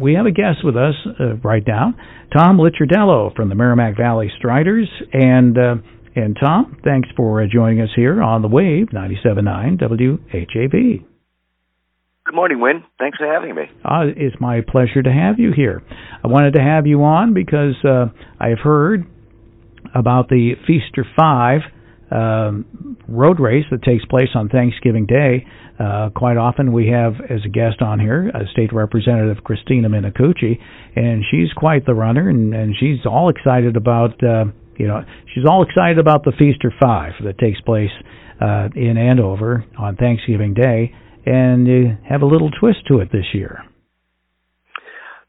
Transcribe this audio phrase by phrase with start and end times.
[0.00, 1.94] we have a guest with us uh, right now,
[2.36, 4.88] Tom Licciardello from the Merrimack Valley Striders.
[5.12, 5.74] And, uh,
[6.16, 11.04] and Tom, thanks for uh, joining us here on the Wave 97.9 WHAV.
[12.24, 12.84] Good morning, Win.
[12.98, 13.64] Thanks for having me.
[13.84, 15.82] Uh, it's my pleasure to have you here.
[16.22, 18.06] I wanted to have you on because uh,
[18.38, 19.04] I have heard
[19.94, 21.60] about the Feaster 5
[22.10, 25.46] um, road race that takes place on Thanksgiving Day.
[25.78, 30.58] Uh, quite often we have as a guest on here a State Representative Christina Minicucci,
[30.96, 34.44] and she's quite the runner, and, and she's all excited about uh,
[34.76, 37.90] you know she's all excited about the Feaster Five that takes place
[38.40, 43.26] uh, in Andover on Thanksgiving Day, and uh, have a little twist to it this
[43.32, 43.64] year.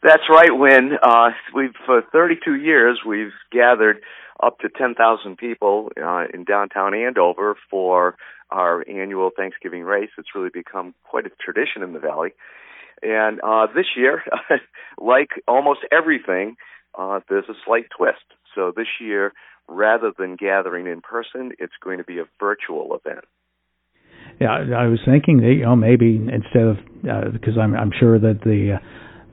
[0.04, 0.94] That's right, Win.
[1.02, 4.02] Uh, we've for 32 years we've gathered
[4.42, 8.16] up to 10,000 people uh, in downtown Andover for
[8.50, 10.10] our annual Thanksgiving race.
[10.18, 12.32] It's really become quite a tradition in the valley.
[13.02, 14.24] And uh, this year,
[15.00, 16.56] like almost everything,
[16.98, 18.26] uh, there's a slight twist.
[18.54, 19.34] So this year,
[19.68, 23.26] rather than gathering in person, it's going to be a virtual event.
[24.40, 28.18] Yeah, I was thinking that you know maybe instead of uh, because I'm I'm sure
[28.18, 28.80] that the uh,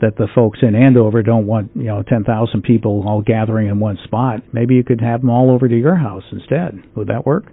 [0.00, 3.80] that the folks in Andover don't want you know ten thousand people all gathering in
[3.80, 4.42] one spot.
[4.52, 6.82] Maybe you could have them all over to your house instead.
[6.96, 7.52] Would that work?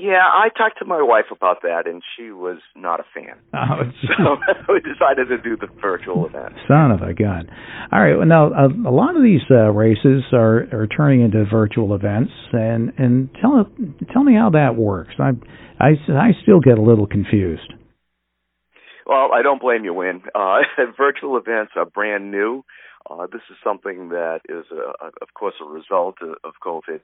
[0.00, 3.34] Yeah, I talked to my wife about that, and she was not a fan.
[3.58, 4.36] Oh, so
[4.72, 6.54] we decided to do the virtual event.
[6.68, 7.50] Son of a gun!
[7.90, 11.44] All right, well, now a, a lot of these uh, races are are turning into
[11.50, 13.66] virtual events, and and tell
[14.12, 15.14] tell me how that works.
[15.18, 15.30] I
[15.80, 17.74] I I still get a little confused.
[19.08, 20.20] Well, I don't blame you, Win.
[20.34, 20.58] Uh,
[20.96, 22.62] virtual events are brand new.
[23.10, 27.00] Uh, this is something that is, a, a, of course, a result of, of COVID.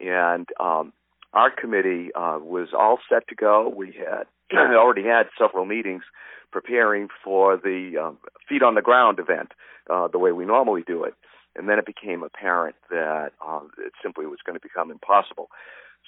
[0.00, 0.92] And um,
[1.32, 3.72] our committee uh, was all set to go.
[3.74, 4.24] We had
[4.58, 6.02] already had several meetings
[6.50, 9.52] preparing for the um, feet on the ground event,
[9.88, 11.14] uh, the way we normally do it.
[11.54, 15.50] And then it became apparent that um, it simply was going to become impossible.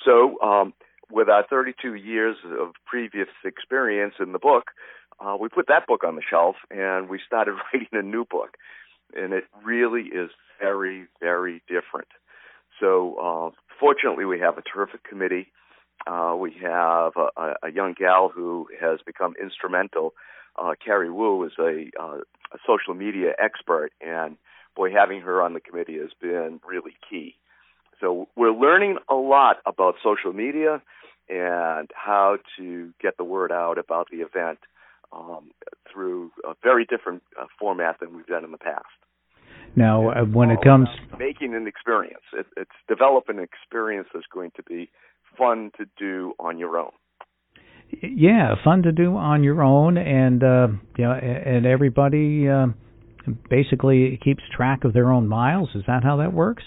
[0.05, 0.75] So, um,
[1.11, 4.71] with our 32 years of previous experience in the book,
[5.21, 8.57] uh, we put that book on the shelf and we started writing a new book.
[9.15, 10.31] And it really is
[10.61, 12.09] very, very different.
[12.81, 13.51] So, uh,
[13.81, 15.49] fortunately, we have a terrific committee.
[16.07, 20.13] Uh, we have a, a, young gal who has become instrumental.
[20.57, 22.19] Uh, Carrie Wu is a, uh,
[22.53, 24.37] a social media expert, and
[24.77, 27.35] boy, having her on the committee has been really key.
[28.01, 30.83] So we're learning a lot about social media
[31.29, 34.59] and how to get the word out about the event
[35.13, 35.51] um,
[35.93, 38.85] through a very different uh, format than we've done in the past.
[39.75, 40.89] Now, uh, when it comes
[41.19, 44.91] making an experience, it, it's developing an experience that's going to be
[45.37, 46.93] fun to do on your own.
[48.03, 52.69] Yeah, fun to do on your own, and uh, you know, and everybody uh,
[53.49, 55.69] basically keeps track of their own miles.
[55.75, 56.65] Is that how that works?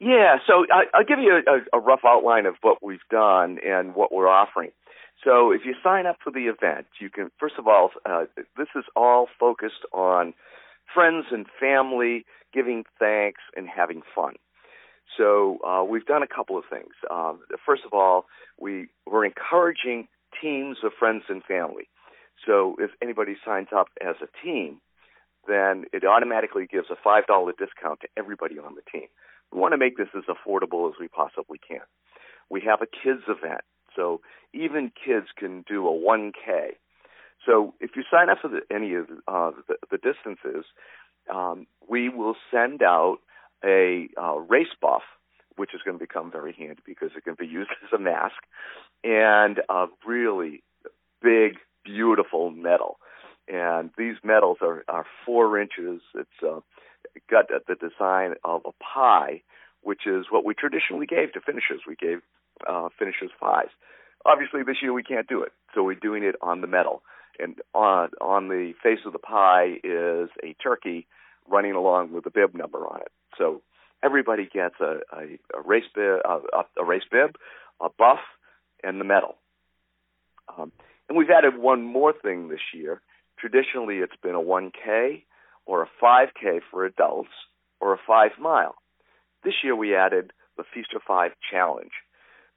[0.00, 3.96] Yeah, so I, will give you a, a, rough outline of what we've done and
[3.96, 4.70] what we're offering.
[5.24, 8.26] So if you sign up for the event, you can, first of all, uh,
[8.56, 10.34] this is all focused on
[10.94, 14.34] friends and family giving thanks and having fun.
[15.16, 16.92] So uh, we've done a couple of things.
[17.10, 18.26] Um, first of all,
[18.60, 20.06] we, we're encouraging
[20.40, 21.88] teams of friends and family.
[22.46, 24.80] So if anybody signs up as a team,
[25.48, 27.22] then it automatically gives a $5
[27.58, 29.08] discount to everybody on the team.
[29.52, 31.80] We want to make this as affordable as we possibly can.
[32.50, 33.62] We have a kids event
[33.98, 34.20] so
[34.54, 36.76] even kids can do a 1K.
[37.44, 40.64] So if you sign up for the, any of uh, the, the distances,
[41.32, 43.18] um, we will send out
[43.64, 45.02] a uh, race buff,
[45.56, 48.36] which is going to become very handy because it can be used as a mask,
[49.02, 50.62] and a really
[51.20, 52.98] big, beautiful medal.
[53.48, 56.02] And these medals are, are four inches.
[56.14, 56.60] It's uh,
[57.30, 59.42] got the design of a pie,
[59.82, 61.82] which is what we traditionally gave to finishers.
[61.86, 62.20] We gave
[62.68, 63.68] uh, finishers pies.
[64.26, 67.02] Obviously, this year we can't do it, so we're doing it on the medal.
[67.38, 71.06] And on on the face of the pie is a turkey
[71.48, 73.12] running along with a bib number on it.
[73.36, 73.62] So
[74.02, 77.36] everybody gets a, a, a race bib, a, a race bib,
[77.80, 78.18] a buff,
[78.82, 79.36] and the medal.
[80.56, 80.72] Um,
[81.08, 83.00] and we've added one more thing this year.
[83.38, 85.22] Traditionally, it's been a 1K
[85.68, 87.28] or a 5K for adults
[87.78, 88.74] or a 5 mile.
[89.44, 91.92] This year, we added the Feaster 5 Challenge.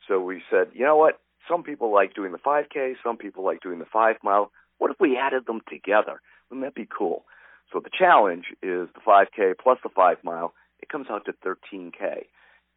[0.07, 1.19] So we said, you know what?
[1.47, 4.51] Some people like doing the 5K, some people like doing the 5 mile.
[4.77, 6.21] What if we added them together?
[6.49, 7.25] Wouldn't that be cool?
[7.71, 10.53] So the challenge is the 5K plus the 5 mile.
[10.81, 12.25] It comes out to 13K.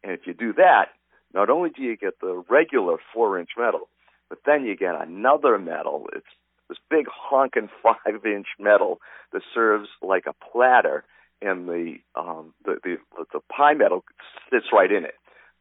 [0.03, 0.89] And if you do that,
[1.33, 3.87] not only do you get the regular 4 inch medal,
[4.29, 6.07] but then you get another medal.
[6.13, 6.25] It's
[6.69, 8.99] this big honking five inch metal
[9.33, 11.03] that serves like a platter,
[11.41, 12.95] and the um, the, the
[13.33, 14.03] the pie metal
[14.51, 15.15] sits right in it.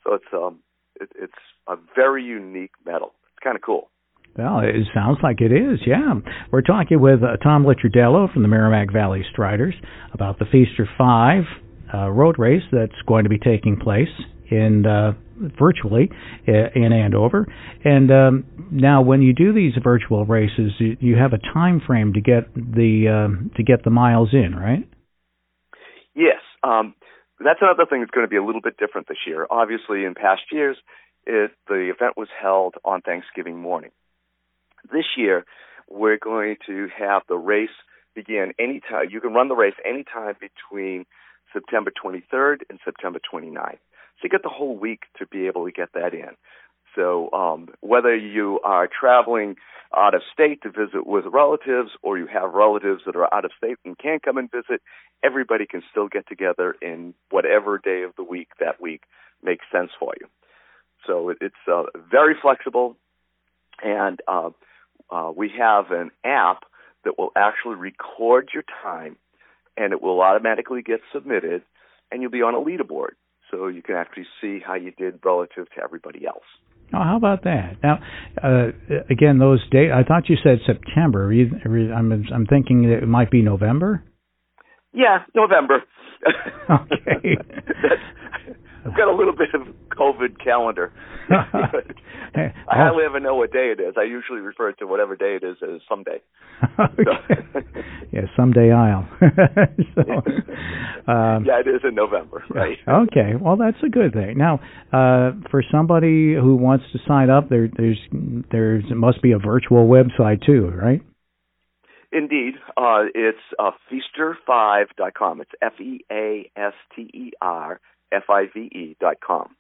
[0.05, 0.61] So it's um
[1.01, 1.33] it, it's
[1.69, 3.91] a very unique metal It's kind of cool.
[4.37, 6.15] Well, it sounds like it is, yeah.
[6.51, 9.75] We're talking with uh, Tom Licciardello from the Merrimack Valley Striders
[10.13, 11.45] about the Feaster 5
[11.93, 14.09] uh, road race that's going to be taking place
[14.51, 16.11] in uh, virtually
[16.49, 17.47] uh, in Andover.
[17.85, 22.21] And um, now, when you do these virtual races, you, have a time frame to
[22.21, 24.89] get the um, to get the miles in, right?
[26.15, 26.95] Yes, um,
[27.41, 29.47] that's another thing that's going to be a little bit different this year.
[29.51, 30.77] Obviously, in past years,
[31.27, 33.91] it, the event was held on Thanksgiving morning.
[34.93, 35.45] This year,
[35.89, 37.69] we're going to have the race
[38.15, 39.09] begin anytime.
[39.11, 41.05] You can run the race anytime between
[41.53, 43.79] September 23rd and September 29th.
[44.17, 46.37] So you get the whole week to be able to get that in.
[46.95, 49.57] So um, whether you are traveling
[49.97, 53.53] out of state to visit with relatives or you have relatives that are out of
[53.57, 54.81] state and can't come and visit,
[55.23, 59.03] everybody can still get together in whatever day of the week that week
[59.43, 60.27] makes sense for you.
[61.07, 62.97] So it's uh, very flexible,
[63.83, 64.51] and uh,
[65.11, 66.65] uh, we have an app
[67.05, 69.17] that will actually record your time,
[69.77, 71.63] and it will automatically get submitted,
[72.11, 73.13] and you'll be on a leaderboard
[73.55, 76.45] so you can actually see how you did relative to everybody else.
[76.93, 77.77] Oh, how about that?
[77.83, 77.99] Now,
[78.43, 78.71] uh,
[79.11, 79.93] again, those dates.
[79.95, 81.33] I thought you said September.
[81.33, 84.05] I'm I'm thinking it might be November.
[84.93, 85.83] Yeah, November.
[86.71, 87.37] okay.
[88.87, 89.63] I've got a little bit of
[89.97, 90.93] COVID calendar.
[91.31, 93.95] I hardly ever know what day it is.
[93.99, 96.21] I usually refer to whatever day it is as someday.
[96.79, 97.67] okay.
[98.15, 99.09] Yeah, someday I'll.
[99.95, 100.03] so,
[101.13, 102.79] um, yeah, it is in November, right?
[102.89, 104.39] okay, well that's a good thing.
[104.39, 104.61] Now,
[104.93, 107.99] uh, for somebody who wants to sign up, there there's
[108.53, 111.03] there's must be a virtual website too, right?
[112.13, 115.41] Indeed, uh, it's uh, feaster5.com.
[115.41, 117.81] It's F E A S T E R
[118.13, 119.57] F I V E dot com.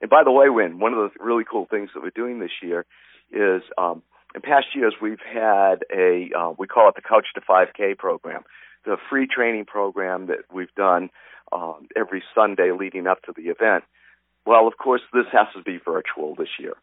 [0.00, 2.50] And by the way, Win, one of the really cool things that we're doing this
[2.60, 2.84] year
[3.30, 4.02] is um,
[4.38, 8.44] in past years we've had a uh, we call it the Couch to 5K program,
[8.84, 11.10] the free training program that we've done
[11.52, 13.82] um, every Sunday leading up to the event.
[14.46, 16.74] Well, of course, this has to be virtual this year.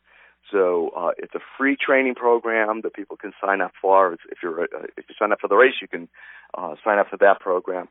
[0.51, 4.13] So uh, it's a free training program that people can sign up for.
[4.13, 6.09] If you're uh, if you sign up for the race, you can
[6.57, 7.87] uh, sign up for that program.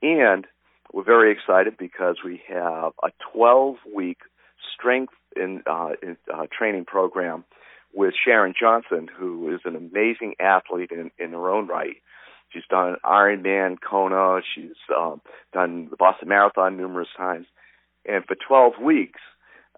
[0.00, 0.46] And
[0.90, 4.18] we're very excited because we have a 12 week
[4.74, 7.44] strength in, uh, in uh, training program
[7.94, 11.96] with Sharon Johnson, who is an amazing athlete in, in her own right.
[12.50, 14.40] She's done Ironman, Kona.
[14.54, 15.20] She's um,
[15.52, 17.46] done the Boston Marathon numerous times.
[18.06, 19.20] And for 12 weeks,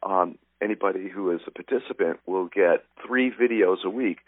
[0.03, 4.19] um, anybody who is a participant will get three videos a week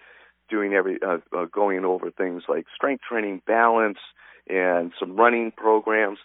[0.48, 3.98] doing every uh, uh, going over things like strength training, balance,
[4.48, 6.18] and some running programs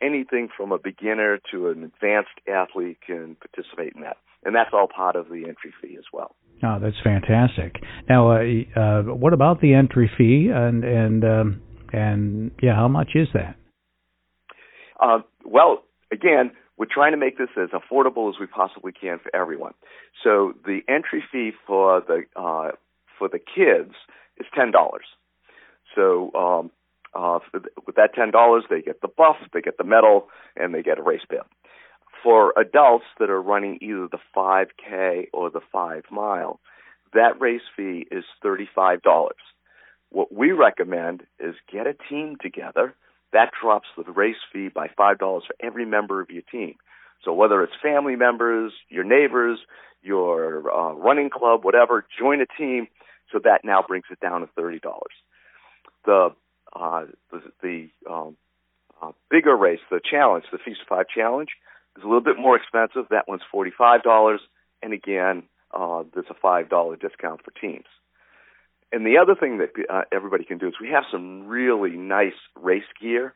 [0.00, 4.88] anything from a beginner to an advanced athlete can participate in that, and that's all
[4.88, 6.34] part of the entry fee as well.
[6.62, 7.76] Oh, that's fantastic.
[8.08, 8.40] Now, uh,
[8.74, 11.62] uh, what about the entry fee, and and um,
[11.92, 13.56] and yeah, how much is that?
[14.98, 19.34] Uh, well, again, we're trying to make this as affordable as we possibly can for
[19.34, 19.74] everyone.
[20.24, 22.72] So the entry fee for the uh,
[23.18, 23.94] for the kids
[24.38, 25.04] is ten dollars.
[25.94, 26.70] So um,
[27.14, 27.38] uh,
[27.86, 30.98] with that ten dollars, they get the buff, they get the medal, and they get
[30.98, 31.44] a race bib.
[32.26, 36.58] For adults that are running either the 5K or the five mile,
[37.14, 39.36] that race fee is thirty-five dollars.
[40.10, 42.96] What we recommend is get a team together.
[43.32, 46.74] That drops the race fee by five dollars for every member of your team.
[47.24, 49.60] So whether it's family members, your neighbors,
[50.02, 52.88] your uh, running club, whatever, join a team.
[53.30, 55.14] So that now brings it down to thirty dollars.
[56.04, 56.30] The
[56.74, 58.36] uh, the, the um,
[59.00, 61.50] uh, bigger race, the challenge, the Feaster Five Challenge,
[61.96, 63.06] is a little bit more expensive.
[63.10, 64.40] That one's forty-five dollars,
[64.82, 67.86] and again, uh, there's a five dollar discount for teams.
[68.92, 72.38] And the other thing that uh, everybody can do is we have some really nice
[72.54, 73.34] race gear,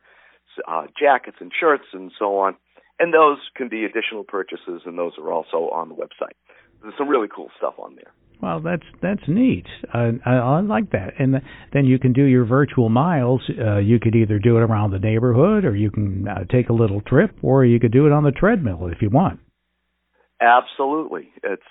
[0.67, 2.55] uh, jackets and shirts and so on,
[2.99, 6.35] and those can be additional purchases, and those are also on the website.
[6.81, 8.11] There's some really cool stuff on there.
[8.41, 9.65] Well, that's that's neat.
[9.93, 11.13] I, I, like that.
[11.19, 11.35] And
[11.73, 13.41] then you can do your virtual miles.
[13.49, 16.73] Uh, you could either do it around the neighborhood, or you can uh, take a
[16.73, 19.39] little trip, or you could do it on the treadmill if you want.
[20.41, 21.29] Absolutely.
[21.43, 21.61] It's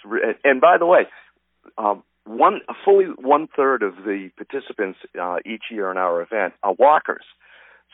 [0.44, 1.08] and by the way,
[1.76, 6.74] um, one fully one third of the participants uh, each year in our event are
[6.78, 7.24] walkers.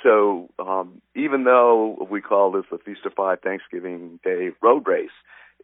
[0.03, 5.09] So um, even though we call this the Feaster Five Thanksgiving Day Road Race,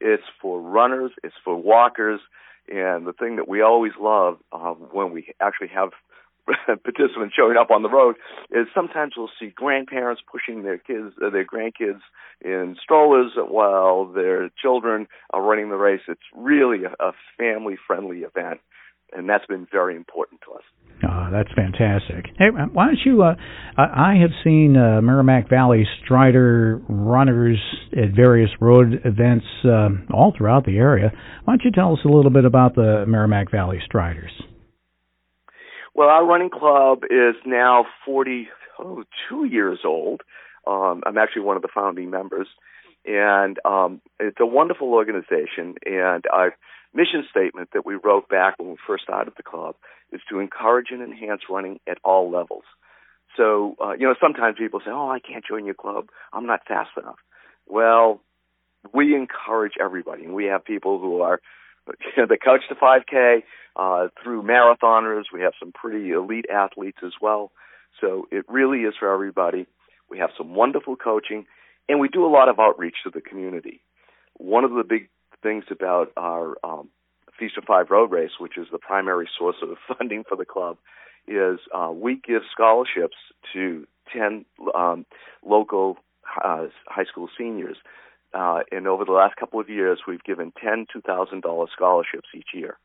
[0.00, 2.20] it's for runners, it's for walkers
[2.68, 5.90] And the thing that we always love uh, when we actually have
[6.66, 8.16] participants showing up on the road
[8.50, 12.00] is sometimes we'll see grandparents pushing their kids, uh, their grandkids
[12.40, 16.00] in strollers while their children are running the race.
[16.08, 18.60] It's really a, a family-friendly event,
[19.14, 20.62] and that's been very important to us.
[21.04, 22.26] Oh, that's fantastic.
[22.38, 23.22] Hey, why don't you?
[23.22, 23.34] Uh,
[23.76, 27.58] I have seen uh, Merrimack Valley Strider runners
[27.92, 31.12] at various road events uh, all throughout the area.
[31.44, 34.30] Why don't you tell us a little bit about the Merrimack Valley Striders?
[35.94, 40.22] Well, our running club is now 42 years old.
[40.66, 42.46] Um, I'm actually one of the founding members,
[43.04, 45.74] and um, it's a wonderful organization.
[45.84, 46.54] And our
[46.94, 49.76] mission statement that we wrote back when we first started the club
[50.12, 52.64] is to encourage and enhance running at all levels.
[53.36, 56.10] So, uh, you know, sometimes people say, "Oh, I can't join your club.
[56.32, 57.18] I'm not fast enough."
[57.66, 58.20] Well,
[58.92, 61.40] we encourage everybody, and we have people who are
[61.88, 63.42] you know, the coach to 5K
[63.76, 65.24] uh, through marathoners.
[65.32, 67.52] We have some pretty elite athletes as well.
[68.00, 69.66] So it really is for everybody.
[70.08, 71.46] We have some wonderful coaching,
[71.88, 73.80] and we do a lot of outreach to the community.
[74.34, 75.08] One of the big
[75.42, 76.88] things about our um,
[77.38, 80.78] Feaster Five Road Race, which is the primary source of funding for the club,
[81.26, 83.16] is uh, we give scholarships
[83.52, 84.44] to 10
[84.74, 85.06] um,
[85.44, 85.96] local
[86.42, 87.76] uh, high school seniors
[88.34, 92.28] uh, and over the last couple of years, we've given ten two thousand dollar scholarships
[92.34, 92.78] each year.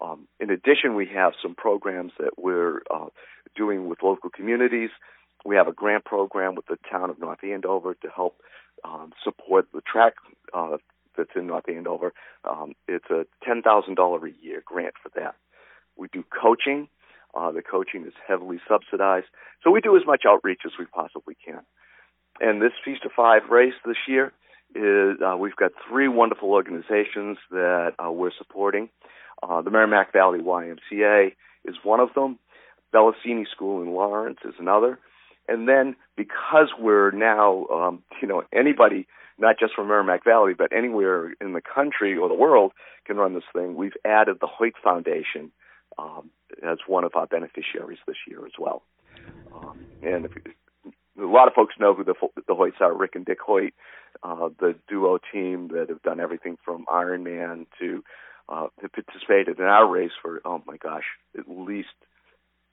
[0.00, 3.08] Um, in addition, we have some programs that we're uh,
[3.54, 4.90] doing with local communities.
[5.44, 8.36] We have a grant program with the town of North Andover to help
[8.84, 10.14] um, support the track
[10.54, 10.78] uh,
[11.16, 12.12] that's in North Andover.
[12.48, 15.34] Um, it's a ten thousand dollar a year grant for that.
[15.96, 16.88] We do coaching.
[17.34, 19.26] Uh, the coaching is heavily subsidized,
[19.64, 21.60] so we do as much outreach as we possibly can.
[22.40, 24.32] And this Feaster Five race this year
[24.74, 28.88] is uh, we've got three wonderful organizations that uh, we're supporting.
[29.42, 31.32] Uh, the Merrimack Valley YMCA
[31.64, 32.38] is one of them.
[32.94, 34.98] Bellesini School in Lawrence is another.
[35.48, 39.06] And then because we're now, um, you know, anybody,
[39.38, 42.72] not just from Merrimack Valley, but anywhere in the country or the world
[43.04, 45.50] can run this thing, we've added the Hoyt Foundation
[45.98, 46.30] um,
[46.62, 48.82] as one of our beneficiaries this year as well.
[49.54, 50.32] Um, and if,
[51.20, 52.14] a lot of folks know who the,
[52.46, 53.74] the Hoyts are, Rick and Dick Hoyt
[54.22, 58.04] uh, the duo team that have done everything from Ironman to
[58.48, 61.04] uh, participated in our race for oh my gosh,
[61.38, 61.88] at least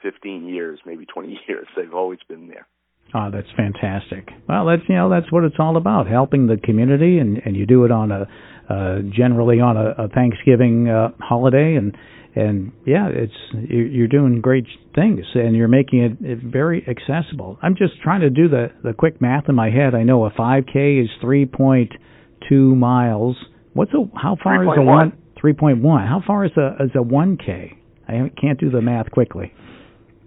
[0.02, 1.68] 15 years, maybe 20 years.
[1.76, 2.68] They've always been there.
[3.14, 4.30] Oh, that's fantastic.
[4.48, 7.66] Well, that's you know that's what it's all about, helping the community, and and you
[7.66, 8.28] do it on a
[8.70, 11.98] uh, generally on a, a Thanksgiving uh, holiday, and
[12.36, 13.34] and yeah, it's
[13.68, 17.58] you're doing great things, and you're making it, very accessible.
[17.64, 19.96] I'm just trying to do the the quick math in my head.
[19.96, 23.36] I know a 5K is 3.2 miles.
[23.74, 24.68] What's a how far 3.
[24.68, 25.14] is a one?
[25.44, 26.08] 3.1.
[26.08, 27.72] How far is a is a 1K?
[28.08, 29.52] I can't do the math quickly.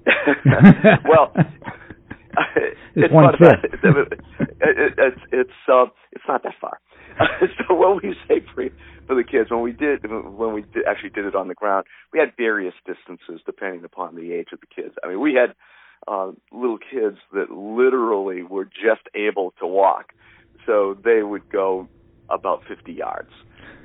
[1.09, 1.33] well,
[2.57, 3.65] it's, it's one fifth.
[3.65, 3.83] It's
[4.61, 6.81] it's it's, uh, it's not that far.
[7.69, 8.65] so what we say for
[9.07, 11.87] for the kids when we did when we did, actually did it on the ground,
[12.13, 14.95] we had various distances depending upon the age of the kids.
[15.03, 15.55] I mean, we had
[16.09, 20.13] uh, little kids that literally were just able to walk,
[20.67, 21.89] so they would go
[22.31, 23.31] about 50 yards.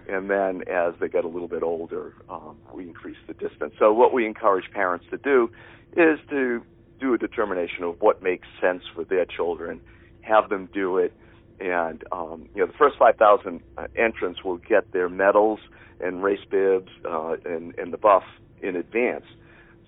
[0.09, 3.74] And then as they get a little bit older, um, we increase the distance.
[3.77, 5.50] So what we encourage parents to do
[5.98, 6.62] is to
[7.00, 9.82] do a determination of what makes sense for their children,
[10.22, 11.13] have them do it,
[11.60, 15.60] and um, you know the first 5,000 uh, entrants will get their medals
[16.00, 18.24] and race bibs uh, and, and the buff
[18.62, 19.25] in advance.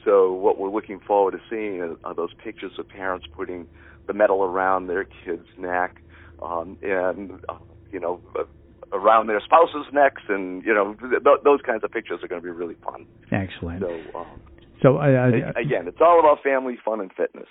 [0.03, 3.67] So what we're looking forward to seeing are, are those pictures of parents putting
[4.07, 6.01] the medal around their kid's neck,
[6.41, 7.57] um, and uh,
[7.91, 8.43] you know uh,
[8.91, 12.41] around their spouses' necks, and you know th- th- those kinds of pictures are going
[12.41, 13.05] to be really fun.
[13.31, 13.81] Excellent.
[13.81, 14.41] So, um,
[14.81, 15.27] so uh,
[15.59, 17.47] again, it's all about family fun and fitness.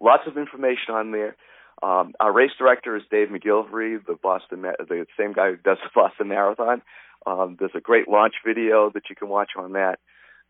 [0.00, 1.36] Lots of information on there.
[1.82, 5.90] Um, our race director is Dave McGillivray, the Boston, the same guy who does the
[5.94, 6.82] Boston Marathon.
[7.26, 9.98] Um, there's a great launch video that you can watch on that.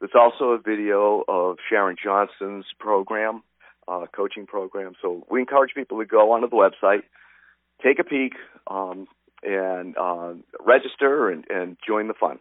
[0.02, 3.44] There's also a video of Sharon Johnson's program
[3.86, 4.94] uh, coaching program.
[5.00, 7.02] So we encourage people to go onto the website,
[7.84, 8.32] take a peek,
[8.68, 9.06] um,
[9.44, 12.40] and uh, register and, and join the fun.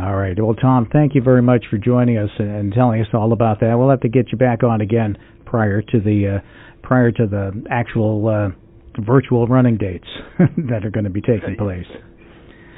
[0.00, 0.34] All right.
[0.42, 3.74] Well, Tom, thank you very much for joining us and telling us all about that.
[3.78, 7.64] We'll have to get you back on again prior to the uh, prior to the
[7.70, 10.08] actual uh, virtual running dates
[10.38, 11.86] that are going to be taking place.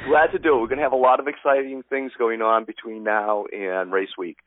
[0.08, 0.60] Glad to do it.
[0.60, 4.10] We're going to have a lot of exciting things going on between now and race
[4.16, 4.38] week.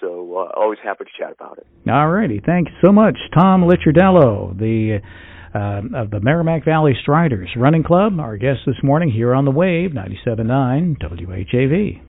[0.00, 1.66] So uh, always happy to chat about it.
[1.90, 2.40] All righty.
[2.44, 5.00] Thanks so much, Tom Licciardello, the
[5.54, 9.50] uh, of the Merrimack Valley Striders Running Club, our guest this morning here on the
[9.50, 12.00] Wave 97.9 WHAV.